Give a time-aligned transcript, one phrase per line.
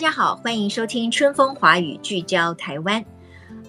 [0.00, 3.04] 大家好，欢迎收听《春风华语》，聚焦台湾。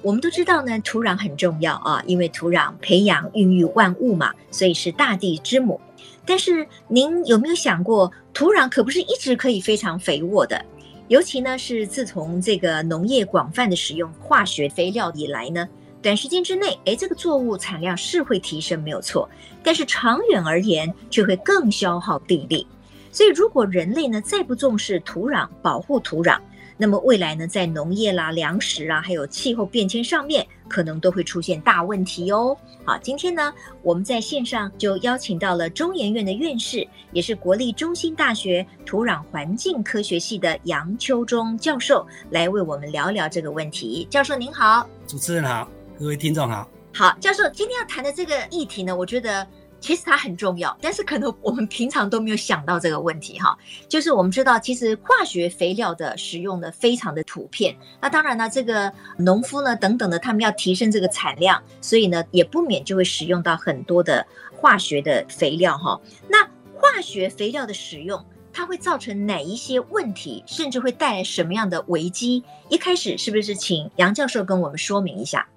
[0.01, 5.77] 我们都知道呢，土壤很重要啊，因为土壤培养、孕育万物嘛，所以是大地之母。
[6.25, 10.63] 但是，您有没有想过，土壤可不是一直可以非常肥沃的？
[11.09, 15.67] 尤其呢，是自从这个农业广泛的使用化学肥料以来呢，
[16.01, 19.29] 短时间之内，诶，这个作物产量是会提升，没有错。
[19.61, 22.65] 但是长远而言，却会更消耗地力。
[23.11, 26.39] 所以，如果人类呢，再不重视土壤，保护土壤，
[26.77, 32.57] 那么未来呢，在农业啦、粮食啊，还有气候变迁上面，可能都会出现大问题哦。
[32.85, 44.07] 好，今天呢，我们在线上就邀请到了中研院的院士，也是国立中兴大学土壤环境科学系的杨秋忠教授，来为我们聊聊这个问题。
[44.09, 46.67] 教授您好，主持人好，各位听众好。
[46.93, 49.45] 好，教授今天要谈的这个议题呢，我觉得。
[49.81, 53.57] 其实它很重要，但是可能我们平常都没有想到这个问题哈。
[53.89, 57.75] 就是我们知道，其实化学肥料的使用呢非常的普遍。
[57.99, 65.99] 那当然呢，这个农夫呢等等的，他们要提升这个产量，所以呢也不免就会使用到很多的化学的肥料哈。
[66.29, 66.43] 那
[66.79, 72.43] 化学肥料的使用，它会造成哪一些问题，甚至会带来什么样的危机？
[72.69, 75.47] 一开始是不是请杨教授跟我们说明一下？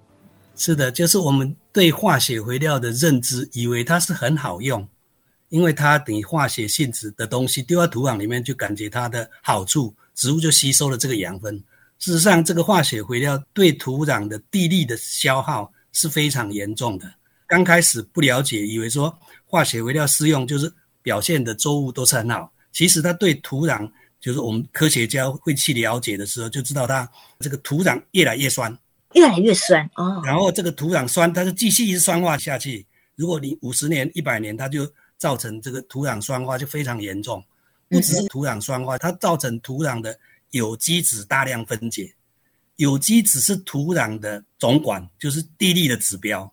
[0.55, 4.87] 是的，就是我们对化学肥料的认知，以为它是很好用，
[5.49, 11.61] 因为它等于化学性质的东西丢到土壤里面，就感觉它的好处，植物就吸收了这个养分。
[11.99, 17.13] 事实上，这个化学肥料对土壤的地力的消耗是非常严重的。
[17.45, 19.13] 刚开始不了解，以为说
[19.45, 20.71] 化学肥料施用就是
[21.01, 23.91] 表现的作物都是很好，其实它对土壤，
[24.21, 27.05] 就是我们科学家会去了解的时候，就知道它
[27.41, 28.73] 这个土壤越来越酸。
[29.15, 32.85] 越来越酸哦，然后这个土壤酸，它就继续一直酸化下去。
[33.15, 34.85] 如果你五十年、一百年，它就
[35.17, 37.43] 造成这个土壤酸化就非常严重。
[37.87, 40.17] 不只是土壤酸化，它造成土壤的
[40.51, 42.13] 有机质大量分解。
[42.75, 46.51] 有机质是土壤的总管，就是地力的指标。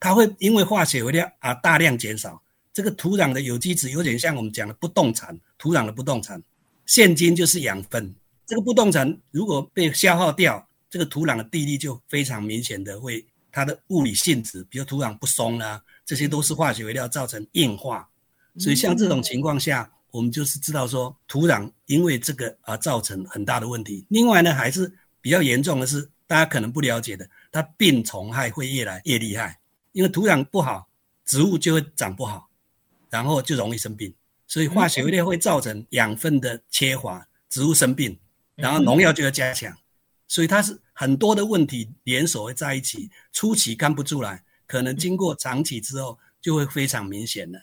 [0.00, 2.42] 它会因为化学肥料而大量减少。
[2.72, 6.42] 这个土壤的有机质有点像我们讲的不动产，土壤的不动产。
[6.86, 8.12] 现金就是养分，
[8.46, 10.66] 这个不动产如果被消耗掉。
[10.90, 18.08] 这个土壤的地力就非常明显的会，它的物理性质，比如土壤不松啦、啊，这些都是化学肥料造成硬化。
[18.58, 24.04] 所以像这种情况下，我们就是知道说，土壤因为这个而造成很大的问题。
[24.08, 29.58] 另外呢，还是比较严重的是，大家可能不了解的，它病虫害会越来越厉害。
[29.92, 30.88] 因为土壤不好，
[31.24, 32.48] 植物就会长不好，
[33.08, 34.12] 然后就容易生病。
[34.48, 38.18] 所以化学肥料会造成养分的缺乏，植物生病，
[38.56, 39.72] 然后农药就要加强。
[40.30, 47.58] 所以它是很多的问题连锁在一起，初期看不出来，可能经过长期之后就会非常明显了。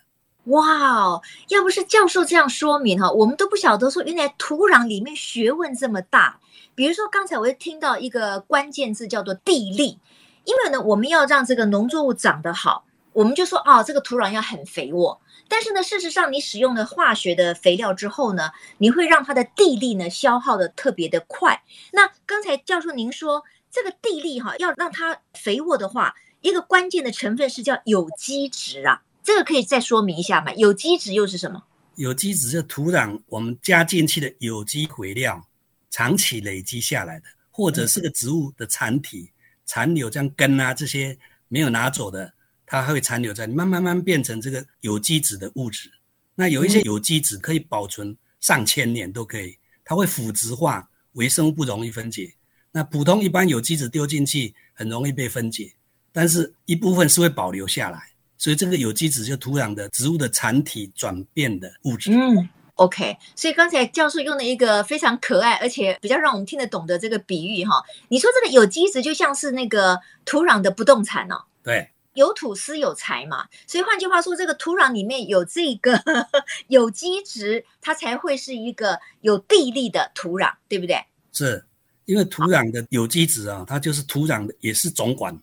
[0.47, 6.41] 哇哦，要不是教授这样说明哈，我们都不晓得说原来土壤里面学问这么大。
[6.75, 9.97] 比如说刚才我又听到一个关键字叫做地力，
[10.44, 15.22] 因为呢，我们要让这个农作物长得好，我们就说哦，这个土壤要很肥沃。
[15.50, 21.63] 但是呢，事实上，你使用了化学的肥料之后呢，你会让它的地力呢消耗的特别的快。
[21.91, 29.02] 那刚才教授您说，这个地力哈，要让它肥沃的话，一个关键的成分是叫有机质啊。
[29.24, 30.53] 这个可以再说明一下吗？
[30.53, 31.64] 有机质又是什么？
[31.96, 35.44] 有机质是土壤我们加进去的有机肥料，
[35.90, 39.31] 长期累积下来的，或者是个植物的残体、
[39.66, 41.17] 残留，像根啊这些
[41.47, 42.32] 没有拿走的。
[42.67, 45.90] 它还会残留在，慢慢慢变成这个有机质的物质。
[46.35, 52.34] 那有一些有机质可以保存上千年都可以，它会腐殖化，微生物不容易分解。
[52.72, 55.73] 那普通一般有机质丢进去很容易被分解，
[56.11, 57.99] 但是一部分是会保留下来。
[58.37, 62.11] 所以这个有机质就土壤的植物的残体转变的物质。
[62.11, 63.17] 嗯，OK。
[63.35, 71.46] 所以刚才教授用了一个非常可爱而且比较让我们听得懂的这个比喻哈，你说这个有机质就像是那个土壤的不动产哦。
[71.63, 71.90] 对。
[72.17, 76.02] 有土司有财嘛，所以换句话说，这个土壤里面有这个
[76.67, 80.99] 有机质，它才会是一个有地力的土壤，对不对？
[81.31, 81.64] 是，
[82.05, 85.40] 因为土壤的有机质啊，它就是土壤的也是总管，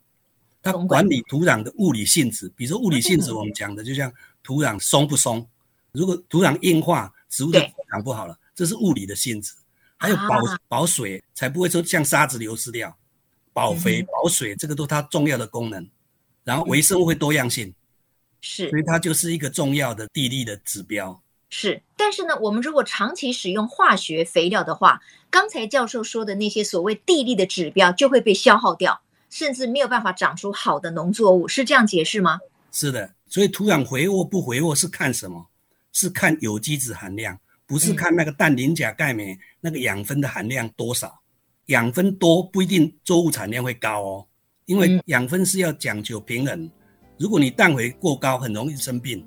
[0.61, 4.13] 它管理土壤的物理性质，比如说物理性质，我们讲的就像
[4.43, 5.47] 土壤松不松，
[5.93, 9.55] 如果土壤硬化，植物就长不好了，这是物理的性质。
[9.97, 12.95] 还有保保水，才不会说像沙子流失掉，
[13.53, 15.89] 保肥保水，这个都它重要的功能。
[16.45, 17.75] 然后微生物会多样性，
[18.41, 21.21] 是，所以它就是一个重要的地力的指标。
[21.51, 25.01] 是，但是呢，我们如果长期使用化学肥料的话，
[25.31, 29.01] 刚才教授说的那些所谓地力的指标就会被消耗掉。
[29.31, 32.39] 甚至没有办法长出好的农作物，是这样解释吗？
[32.71, 35.49] 是的，所以土壤肥沃不肥沃是看什么？
[35.93, 37.37] 是看有机质含量，
[37.67, 41.21] 不是看那个氮磷钾钙镁那个养分的含量多少。
[41.67, 44.27] 养分多不一定作物产量会高哦，
[44.67, 46.71] 因为养分是要讲究平衡。
[47.19, 49.23] 如果你氮肥过高，很容易生病。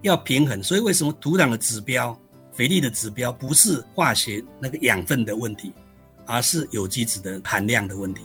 [0.00, 2.18] 要平衡，所以为什么土壤的指标、
[2.50, 5.74] 肥力的指标不是化学那个养分的问题，
[6.24, 8.22] 而是有机质的含量的问题。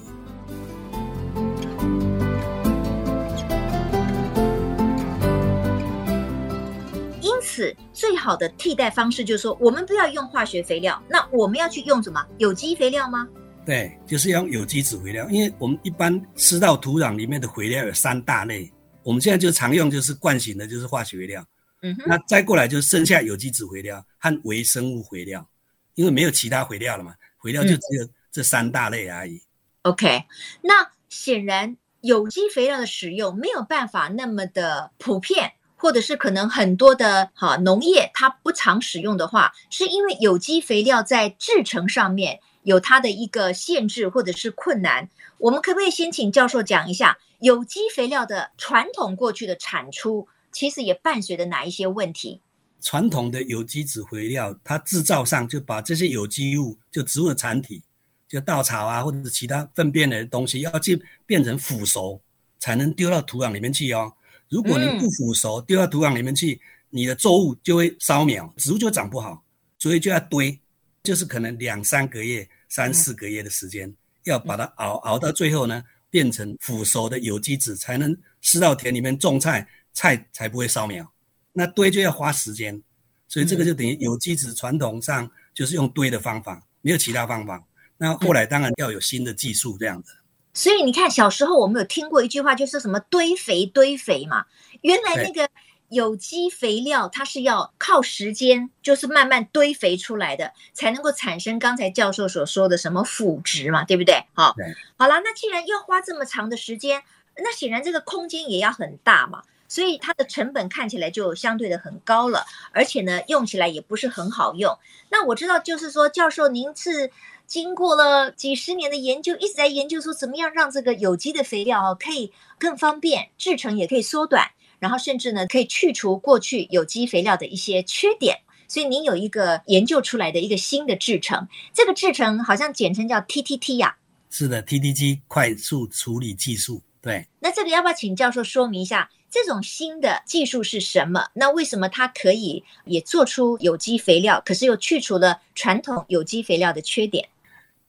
[7.19, 12.25] 因此最好的替代方式就是说，我们不要用化学肥料，那我们要去用什么？
[12.37, 13.27] 有机肥料吗？
[13.65, 15.27] 对，就是要用有机质肥料。
[15.29, 18.71] 因为我们一般吃到土壤里面的肥料有三大类，
[19.01, 21.43] 我们现在就常用就是惯行的，就是化学肥料。
[21.81, 25.47] 嗯哼，那再过来就剩下有机质肥料和微生物肥料，
[25.95, 29.35] 因为没有其他肥料了嘛，肥料就只有这三大类而已。
[29.81, 30.23] 嗯、OK，
[30.61, 35.53] 那显然有机肥料的使用没有办法那么的普遍。
[35.77, 45.09] 或者是可能很多的哈农业它不常使用的话，是因为有机肥料在制成上面有它的一个限制或者是困难。
[45.37, 52.41] 我们可不可以先请教授讲一下有机肥料的传统过去的产出，其实也伴随着哪一些问题？
[52.81, 57.81] 传统的有机质肥料，它制造上就把这些有机物，就植物的残体，
[58.27, 62.21] 就稻草啊或者是其他粪便的东西，要去变成腐熟，
[62.59, 64.13] 才能丢到土壤里面去哦。
[64.49, 66.61] 如果你不腐熟，丢到土壤里面去，
[66.91, 69.43] 你的作物就会烧苗，植物就长不好，
[69.79, 70.57] 所以就要堆，
[71.01, 81.09] 就是可能两三个月、三四个月的时间，要把它熬熬到最后呢，变成腐熟的有机质，才能施到田里面种菜，菜才不会烧苗。
[81.53, 82.81] 那堆就要花时间，
[83.27, 87.63] 所以这个就等于有机质传统上就是用堆的方法，没有其他方法。
[87.97, 90.13] 那后来当然要有新的技术这样子。
[90.53, 94.45] 所以你看，小时候我们有听过一句话，就是什么堆肥堆肥嘛。
[94.81, 95.49] 原来那个
[95.89, 104.25] 有机肥料，它是要靠时间，就是慢慢堆肥出来的，才能够产生刚才教授所说的什么腐殖嘛，对不对？
[104.33, 104.55] 好，
[104.97, 107.03] 好了，那既然要花这么长的时间，
[107.37, 114.77] 那显然这个空间也要很大嘛，所以它的成本看起来就相对的很高了，而且呢，用起来也不是很好用。
[115.09, 117.11] 那我知道，就是说，教授您是。
[117.47, 124.49] 经过了几十年的研究，一直在研究说怎么样让这个有机的肥料哦可以更方便制成，也可以缩短，
[124.85, 128.37] 然后甚至呢可以去除过去有机肥料的一些缺点。
[128.67, 133.95] 所以您有一个研究出来的一个新的制程，这个制程好像简称叫 TTT 呀？
[134.29, 136.83] 是的，TTT 快速处理技术。
[137.01, 141.25] 对，那这个要不要请教授说明一下，这种新的技术是什么？
[141.33, 147.27] 那为什么它可以也做出有机肥料，可是又去除了传统有机肥料的缺点？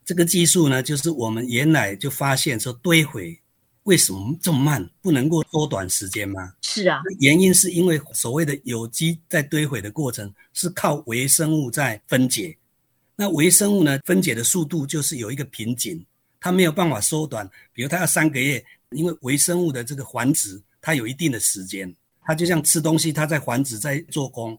[0.04, 3.38] 这个技术呢，就是我们原来就发现说堆肥
[3.87, 6.53] 为什么这么慢，不能够缩短时间吗？
[6.60, 12.56] 是啊，原因是因为所谓的有机在堆毁的过程是靠微生物在分解，
[13.15, 16.05] 那微生物呢分解的速度就是有一个瓶颈，
[16.41, 17.49] 它没有办法缩短。
[17.72, 24.58] 比如它要三个月，因为微生物的这个繁殖它有一定的时间，它就像吃东西，它在繁殖在做工，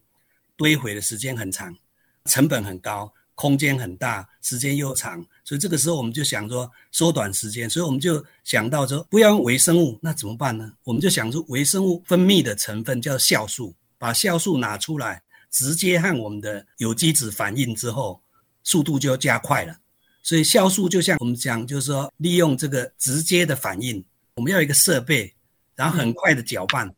[0.56, 1.76] 堆毁的时间很长，
[2.24, 3.14] 成本很高。
[3.38, 10.74] 空间很大，时间又长，所以这个时候我们就想说缩短时间，所以我们就想到说不要用微生物，那怎么办呢？
[10.84, 18.20] 我们就想出微生物分泌的成分叫酵素，把酵素拿出来，直接和我们的有机质反应之后，
[18.64, 19.78] 速度就加快了。
[20.24, 24.04] 所以酵素就像我们讲，就是说利用这个直接的反应，
[24.38, 25.32] 我们要一个设备，
[25.76, 26.92] 然后很快的搅拌，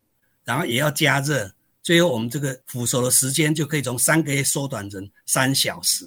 [0.46, 1.52] 然后也要加热，
[1.84, 6.06] 最后我们这个腐熟的时间就可以从三个月缩短成三小时。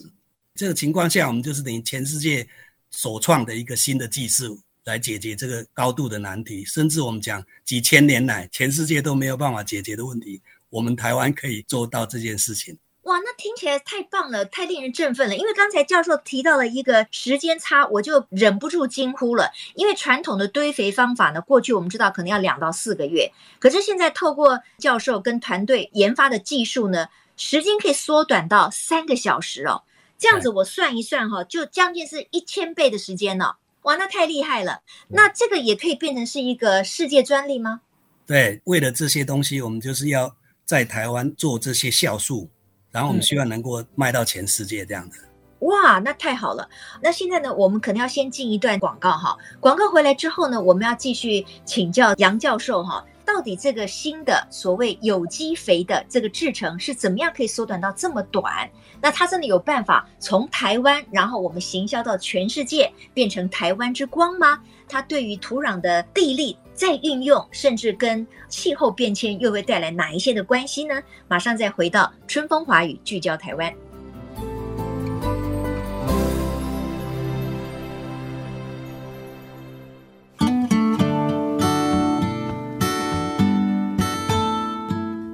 [0.55, 2.47] 这个情况下，我们就是等于全世界
[2.91, 12.77] 首创的一个新的技术，来解决这个高度的难题，甚至我们讲几千年来全世界都没有办法解决的问题，我们台湾可以做到这件事情。
[13.05, 15.35] 哇，那听起来太棒了，太令人振奋了。
[15.35, 19.51] 因为刚才教授提到了一个时间差，我就忍不住惊呼了。
[19.75, 29.83] 因为传统的堆肥方法呢，过去我们知道可能要两到四个月，可是现在透过教授跟团队研发的技术呢，时间可以缩短到三个小时哦。
[30.23, 33.57] 这样子我算一算哈，就将近是一千倍的时间呢。
[33.83, 34.81] 哇，那太厉害了！
[35.09, 37.81] 那这个也可以变成是一个世界专利吗？
[38.25, 40.33] 对，为了这些东西，我们就是要
[40.65, 42.49] 在台湾做这些酵素，
[42.93, 45.23] 然后我们希望能够卖到全世界这样子。
[45.25, 46.71] 嗯、哇，那太好了！
[47.03, 49.37] 那现在呢，我们可能要先进一段广告哈。
[49.59, 53.05] 广告回来之后呢，我们要继续请教杨教授哈。
[53.43, 58.71] 到底这个新的所谓有机肥的这个制程是怎么样可以缩短到这么短？
[59.01, 64.61] 那它真的有办法从台湾，然后我们行销到全世界，变成台湾之光吗？
[64.89, 71.03] 它对于土壤的地力再运用，甚至跟气候变迁又会带来哪一些的关系呢？
[71.27, 73.75] 马上再回到春风华语，聚焦台湾。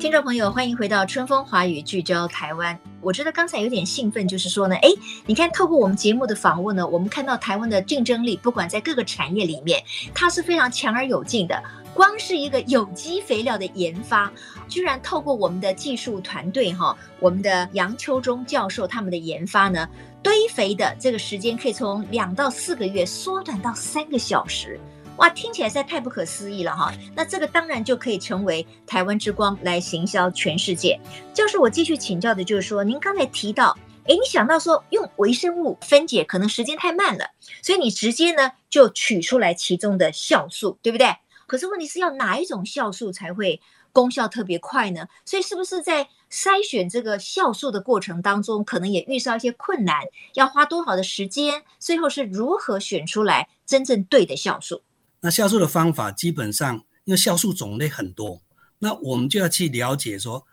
[0.08, 2.78] 听众朋友，欢迎回到春风华语，聚焦台湾。
[3.02, 4.88] 我觉得刚才有点兴奋，就是说呢，哎，
[5.26, 9.84] 你看，透过我们节目的访问呢，我们看到台湾的竞争力，不管在各个产业里面，
[10.14, 11.62] 它是非常强而有劲的。
[11.92, 14.32] 光是一个有机肥料的研发，
[14.66, 19.86] 居然透过我们的技术团队哈，我们的杨秋中教授他们的研发呢，
[20.22, 24.80] 堆肥的这个时间可以从两到四个月缩短到三个小时。
[25.18, 26.94] 哇，听起来实在太不可思议了哈！
[27.14, 30.98] 那这个当然就可以成为台湾之光来行销全世界。
[31.34, 37.24] 教授，我继续请教的就是说，您刚才提到，诶，你想到说用微生物分解可能时间太慢了，
[37.62, 41.08] 所以你直接呢就取出来其中的酵素，对不对？
[41.48, 43.60] 可是问题是要哪一种酵素才会
[43.90, 45.08] 功效特别快呢？
[45.24, 50.04] 所以是不是在筛选这个酵素的过程当中，可能也遇上一些困难？
[50.34, 51.64] 要花多少的时间？
[51.80, 54.82] 最后是如何选出来真正对的酵素？
[55.20, 58.40] 那酵素的方法基本上，因为酵素种类很多，
[58.78, 60.46] 那我们就要去了解说，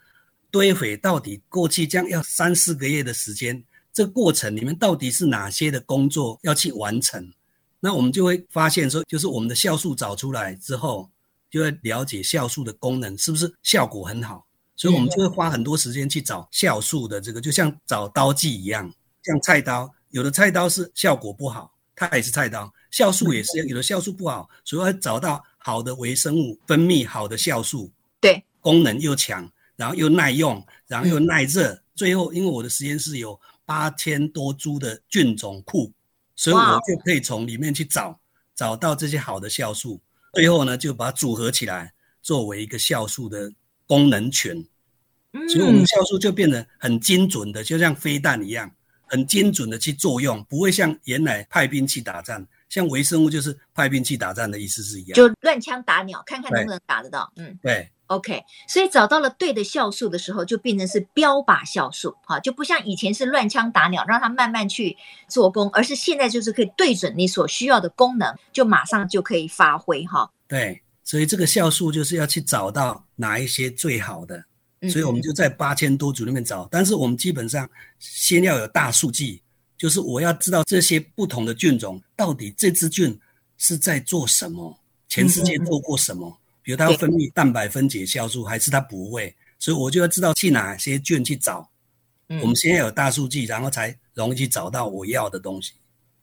[0.49, 7.31] 堆肥到底过去将要三四个月的时间，这个过程里面到底是哪些的工作要去完成？
[7.79, 11.09] 那我们就会发现说，就是我们的酵素找出来之后，
[11.51, 18.91] 就会了解酵素的功能是不是效果很好，所以我们就会花很多时间去找酵素的这个，就像找刀具一样，
[19.21, 22.73] 像菜刀，有的菜刀是效果不好，它也是菜刀。
[22.95, 31.73] 酵素也是有的，酵素不好，所以要找到好的微生物分泌好的酵素，对，功能又强，然后又耐用，然后又耐热。
[31.73, 35.91] 嗯、最后，因为我的实验室有八千多株的菌种库，
[36.37, 38.17] 所以我就可以从里面去找
[38.55, 39.99] 找到这些好的酵素，
[40.31, 43.51] 最后呢就把它组合起来，作为一个酵素的
[43.85, 44.65] 功能群。
[45.49, 48.73] 所以我们酵素就变得很精准的，就像飞弹一样，
[49.05, 52.47] 很精准的去作用，不会像原来派兵去打仗。
[52.75, 57.31] 像微生物就是派兵去打仗的意思是一样，就乱枪打鸟，看看能不能打得到。
[57.37, 58.43] 嗯，对，OK。
[58.67, 64.97] 所以找到了对的酵素的时候，就变成是标靶酵素，哈，就不像以前是乱枪打鸟，让它慢慢去
[65.29, 70.29] 做工，而是现在就是可以对准你所需要的功能，就马上就可以发挥，哈。
[70.45, 74.43] 对，所以这个酵素就是要去找到哪一些最好的，
[74.91, 79.41] 所以我们就在八千多组里面找，嗯、但是我们基本上先要有大数据。
[79.77, 83.17] 就是我要知道这些不同的菌种到底这支菌
[83.57, 86.37] 是在做什么，全世界做过什么？
[86.61, 89.35] 比如它要分泌蛋白分解酵素，还是它不会？
[89.59, 91.69] 所以我就要知道去哪些菌去找。
[92.27, 95.73] 我们先要有大数据，然后才容易去找到我要的东西。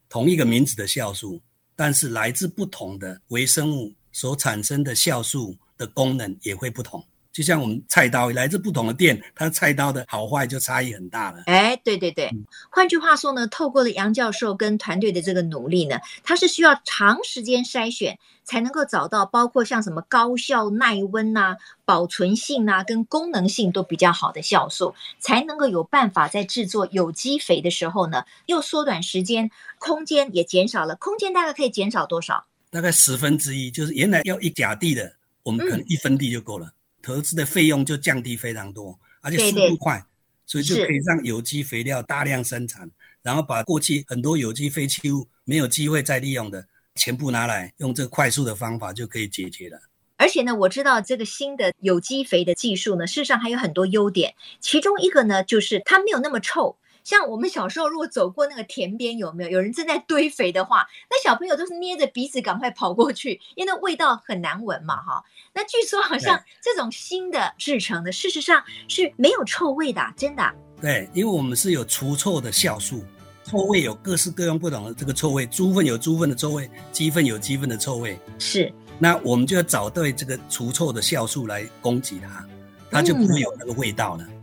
[0.08, 1.40] 同一个名字的酵素，
[1.76, 7.02] 但是来自不同的微生物所产生的酵素的功能也会不同。
[7.32, 11.44] 就像我们菜刀来自不同的店，它菜刀的好坏就差异很大了。
[11.46, 30.94] 哎，对对对，嗯、换句话说呢，透过了杨教授跟团队的这个努力呢，它是需要长时间筛选，才能够找到包括像什么高效耐温呐、啊、保存性啊跟功能性都比较好的酵素，才能够有办法在制作有机肥的时候呢，又缩短时间，空间也减少了。
[30.96, 32.44] 空间大概可以减少多少？
[32.70, 36.66] 大概十分之一，就是原来要一甲地的，我们可能一分地就够了。
[36.66, 36.72] 嗯
[37.02, 40.02] 投资的费用就降低非常多，而且速度快，
[40.46, 42.90] 所以就可以让有机肥料大量生产，
[43.22, 49.80] 然后把过去很多有机废弃物没有机会再利用的，全部拿来用这个快速的方法就可以解决了。
[50.16, 56.76] 而且呢，我知道这个新的有机肥的技术呢，事实上还有很多优点，其中一个呢就是它没有那么臭。
[57.04, 65.22] 像我们小时候，如果走过那个田边，有没有有人正在堆肥的话，那小朋友都是捏着鼻子赶快跑过去，因为那味道很难闻嘛，哈。
[65.52, 70.54] 那据说好像这种新的制成的，事实上是没有臭味的，真的。
[70.80, 73.04] 对，因为我们是有除臭的酵素，
[73.44, 78.18] 臭味有各式各样不同的这个臭味，猪粪有猪粪的臭味，鸡粪有鸡粪的臭味。
[78.38, 78.72] 是。
[78.98, 82.46] 那我们就要找对这个除臭的酵素来攻击它，
[82.90, 84.24] 它就不会有那个味道了。
[84.28, 84.41] 嗯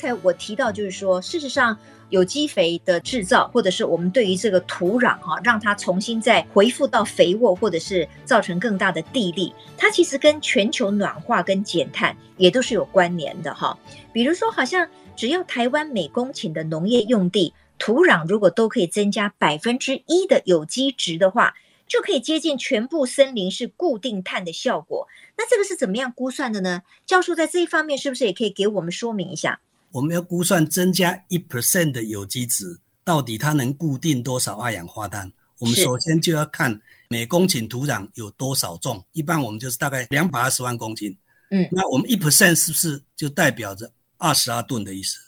[0.00, 1.76] 才才我提到，就是说，事实上，
[2.08, 13.78] 有机肥的制造，或者是我们对于这个土壤哈，让它重新再恢复到肥沃，或者是造成更大的地力，它其实跟全球暖化跟减碳也都是有关联的哈。
[14.10, 21.54] 比如说，好像只要台湾每公顷的农业用地土壤如果都可以增加百分之一的有机质的话，
[21.86, 25.06] 就可以接近全部森林是固定碳的效果。
[25.36, 26.80] 那这个是怎么样估算的呢？
[27.04, 29.60] 教授在这一方面是不是也可以给我们说明一下？
[29.92, 35.32] 我们要估算增加一 percent 的有机质，到底它能固定多少二氧化碳？
[35.58, 41.16] 我们首先就要看每公顷土壤有多少重，一般我们就是大概两百二十万公斤。
[41.50, 45.18] 嗯，那我们一 percent 是不是就代表着二十二吨的意思？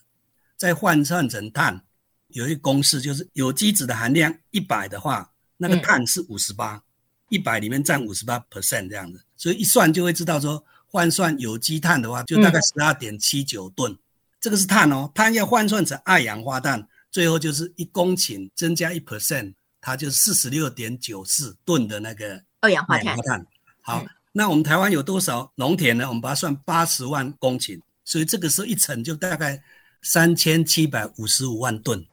[0.57, 1.83] 再换算成碳，
[2.29, 6.81] 有一个公式，就是有机质的含量一百的话，那个碳是五十八，
[7.29, 13.95] 一百里面占五十八 percent 这样子，所以一算就会知道说，换算有机碳的话，就大概十二点七九吨。
[14.43, 23.47] 这个是碳哦，碳要换算成二氧化碳，最后就是一公顷增加一 percent，它就是四十六点九四吨的那个二氧化碳。
[23.81, 26.09] 好，那我们台湾有多少农田呢？
[26.09, 29.63] 我们把它算八十万公顷，所以这个时候一乘就大概
[30.03, 32.05] 三千七百五十五万吨。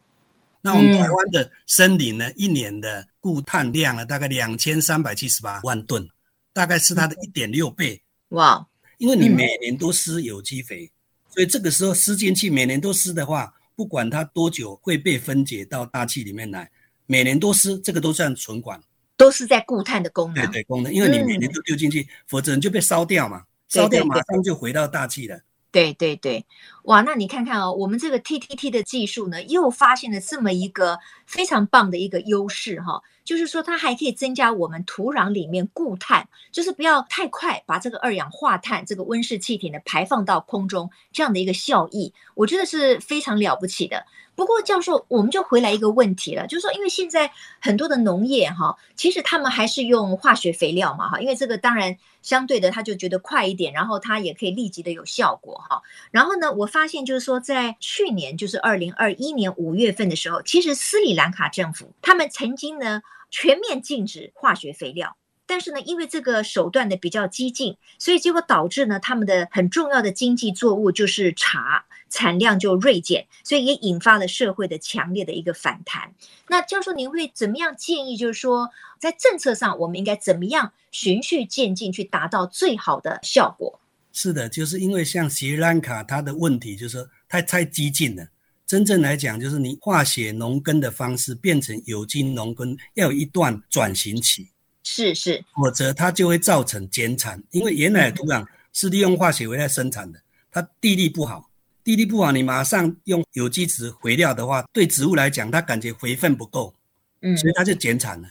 [0.62, 6.07] 那我们台湾的森林呢，一年的固碳量呢，大概两千三百七十八万吨，
[6.53, 8.00] 大概是它的一点六倍。
[8.29, 8.67] 哇，
[9.00, 10.91] 因为你每年都施有机肥。
[11.29, 16.69] 所以这个时候湿进去，每年都湿的话，不管它多久会被分解到大气里面来，
[17.05, 18.81] 每年都湿，这个都算存管，
[19.15, 20.45] 都是在固碳的功能。
[20.48, 25.39] 对对，功能，因为你每年都丢进去，嗯、否则你就被烧掉嘛，烧掉马上就回到大气了。
[25.71, 26.45] 对对对，
[26.83, 33.01] 哇，那你看看哦，我们这个 TTT 的技术呢，又发现了这么一个非常棒的一个优势哈。
[33.23, 44.03] 就是说，它还可以增加我们土壤里面固碳，就是不要太快把这个二氧化碳这个温室气体呢排放到空中，这样的一个效益，我觉得是非常了不起的。
[44.33, 55.82] 不过，教授，我们就回来一个问题了，就是说，因为现在很多的农业哈，其实他们还是用化学肥料嘛哈，因为这个当然相对的他就觉得快一点，然后他也可以立即的有效果哈。
[56.12, 65.16] 然后呢，我发现就是说，在去年就是二零二一年五月份的时候，其实斯里兰卡政府他们曾经呢全面禁止化学肥料。
[65.46, 76.13] 但是呢，因为这个手段呢比较激进，所以结果导致呢他们的很重要的经济作物就是茶产量就锐减，所以也引发了社会的强烈的一个反弹。
[76.48, 78.17] 那教授您会怎么样建议？
[78.17, 78.69] 就是说
[79.00, 83.79] 在政策上我们应该怎么样循序渐进去达到最好的效果？
[84.11, 88.27] 是的，就是因为像斯里兰卡它的问题就是说太太激进了。
[88.65, 94.50] 真正来讲，就是你化学农耕的方式变成有机农耕，要有一段转型期。
[94.83, 101.49] 是是，否则它就会造成减产，因为原来的土壤是利用化学肥料生产的，它地力不好，
[101.83, 106.74] 地力不好，你马上用有机质肥料的话，对植物来讲，它感觉肥分不够，
[107.22, 108.29] 嗯，所以它就减产了。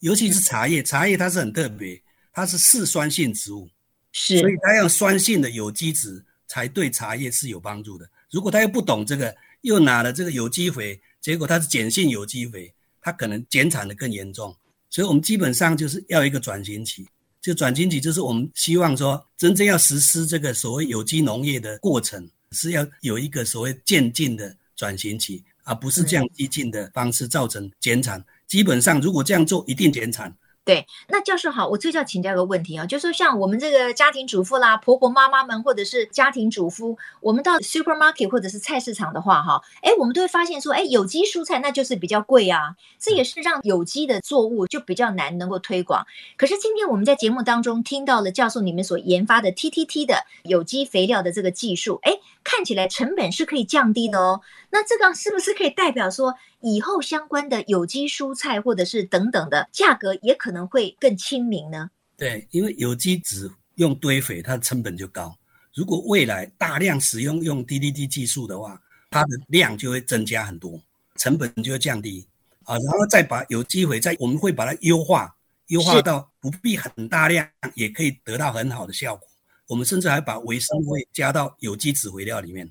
[0.00, 2.00] 尤其是茶叶，茶叶它是很特别，
[2.32, 3.68] 它是嗜酸性植物，
[4.12, 8.08] 是，所以它要酸性的有机质才对茶叶是有帮助的。
[8.30, 14.54] 如果他又不懂这个，又拿了这个有机肥，结果它是碱性有机肥，它可能减产的更严重。
[14.90, 17.06] 所以，我们基本上就是要一个转型期。
[17.40, 28.24] 就转型期，就是我们希望说，真正要实施这个所谓有机农业的过程，是要有一个所谓渐进的转型期，而不是这样激进的方式造成减产。
[28.46, 30.34] 基本上，如果这样做，一定减产。
[30.64, 46.06] 对，那教授好，我最要请教一个问题啊，就是说像我们这个家庭主妇啦、婆婆妈妈们，或者是家庭主妇，我们到 supermarket 或者是菜市场的话，哈，哎，我们都会发现说，哎，有机蔬菜那就是比较贵啊，这也是让有机的作物就比较难能够推广。
[46.38, 54.40] 可是今天我们在节目当中听到了教授你们所研发的 TTT 的有机肥料的这个技术，哎，看起来成本是可以降低的哦。
[54.74, 61.88] 那这个是不是可以代表说，以后相关的有机蔬菜或者是等等的价格也可能会更亲民呢？
[62.16, 65.32] 对，因为有机质用堆肥，它的成本就高。
[65.74, 70.82] 如果未来大量使用用 DDT 技术的话，它的量就会增加很多，
[71.14, 72.26] 成本就会降低
[72.64, 72.74] 啊。
[72.74, 75.32] 然后再把有机肥再，我们会把它优化，
[75.68, 79.28] 优化到不必很大量，也可以得到很好的效果。
[79.68, 82.68] 我们甚至还把微生物加到有机质肥料里面。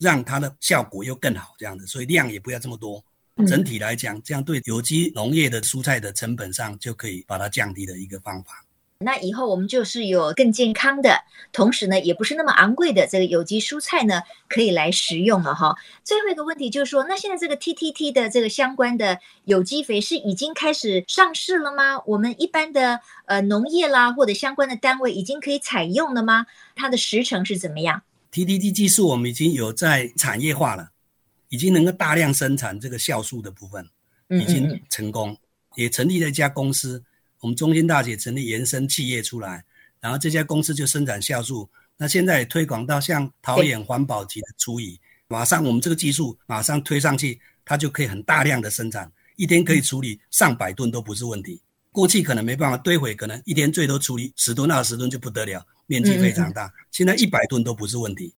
[0.00, 3.04] 让它的效果又更好，这样子，所以量也不要这么多。
[3.46, 8.64] 整体来讲，这样对有机农业的蔬菜的成本上就可以把它降低的一个方法。
[9.02, 11.18] 那以后我们就是有更健康的，
[11.52, 15.74] 同时呢，也不是那么昂贵的这个有机蔬菜呢，可以来食用了哈。
[16.04, 22.02] 最后一个问题就是说，那现在这个 TTT 的这个相关的有机肥是已经开始上市了吗？
[22.04, 26.44] 我们一般的呃农业啦或者相关的单位已经可以采用了吗？
[26.76, 28.02] 它的时程是怎么样？
[28.32, 30.90] TTD 技术我们已经有在产业化了，
[31.48, 33.88] 已经能够大量生产这个酵素的部分，
[34.28, 35.36] 已经成功，
[35.74, 37.02] 也成立了一家公司。
[37.40, 39.64] 我们中兴大学成立延伸企业出来，
[40.00, 41.68] 然后这家公司就生产酵素。
[41.96, 51.60] 那现在也推广到像桃园环保级的厨余，马上我们这个技术马上推上去，它就可以很大量的生产，一天可以处理上百吨都不是问题。
[51.92, 56.72] 过去可能没办法堆毁，可能一天最多处理十吨、二十吨就不得了，面积非常大。
[56.90, 58.34] 现在一百吨都不是问题。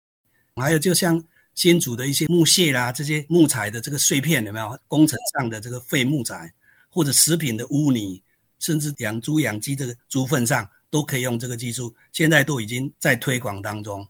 [0.56, 1.22] 还有就像
[1.54, 4.80] 新竹的一些木屑啦，这些木材的这个碎片有没有？
[4.88, 6.54] 工程上的这个废木材，
[6.90, 8.22] 或者食品的污泥，
[8.60, 11.94] 甚至养猪养鸡这个猪粪上都可以用这个技术。
[12.14, 14.08] 现在都已经在推广当中。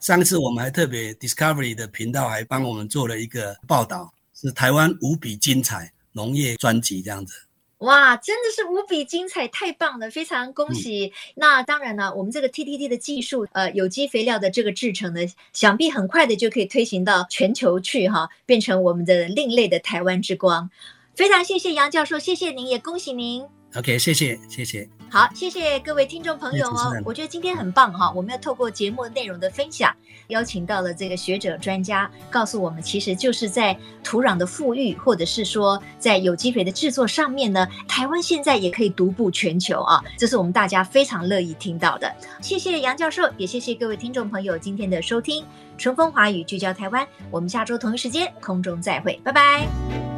[0.00, 7.34] 上次我们还特别 Discovery 的频道还帮我们做了一个报道，是台湾无比精彩农业专辑这样子。
[7.78, 11.06] 哇，真的是无比精彩，太棒了，非常恭喜！
[11.06, 15.20] 嗯、那当然呢，我们这个 TTD 的技术，呃，有机肥料的这个制成呢，
[15.52, 20.68] 想必很快的就可以推行到全球去哈，变成我们的另类的台湾之光。
[21.14, 23.57] 非常谢谢杨教授，谢谢您，也恭喜您。
[23.78, 24.88] OK，谢谢，谢谢。
[25.08, 26.92] 好，谢谢各位听众朋友哦。
[27.04, 29.94] 我觉得今天很棒哈，我们要透过节目内容的分享，
[30.26, 42.12] 邀请到了这个学者专家，告诉我们，其实就是在土壤的富裕，或者是说在有机肥的制作上面呢，台湾现在也可以独步全球啊，这是我们大家非常乐意听到的。
[42.42, 45.44] 谢谢杨教授，也谢谢各位听众朋友今天的收听，
[45.78, 50.17] 春风华语聚焦台湾，我们下周同一时间空中再会，拜拜。